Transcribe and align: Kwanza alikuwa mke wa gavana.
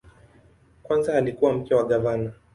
Kwanza 0.83 1.13
alikuwa 1.13 1.53
mke 1.53 1.75
wa 1.75 1.83
gavana. 1.85 2.33